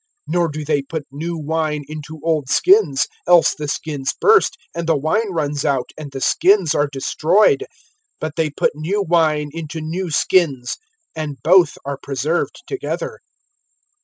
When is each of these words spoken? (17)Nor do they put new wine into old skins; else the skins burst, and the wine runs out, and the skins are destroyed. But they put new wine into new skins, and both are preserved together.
(17)Nor 0.31 0.51
do 0.51 0.65
they 0.65 0.81
put 0.81 1.05
new 1.11 1.37
wine 1.37 1.83
into 1.87 2.19
old 2.23 2.49
skins; 2.49 3.05
else 3.27 3.53
the 3.53 3.67
skins 3.67 4.13
burst, 4.19 4.57
and 4.73 4.87
the 4.87 4.97
wine 4.97 5.29
runs 5.31 5.63
out, 5.63 5.91
and 5.95 6.11
the 6.11 6.19
skins 6.19 6.73
are 6.73 6.89
destroyed. 6.91 7.65
But 8.19 8.35
they 8.35 8.49
put 8.49 8.71
new 8.73 9.03
wine 9.03 9.51
into 9.53 9.79
new 9.79 10.09
skins, 10.09 10.77
and 11.15 11.37
both 11.43 11.77
are 11.85 11.99
preserved 12.01 12.63
together. 12.65 13.19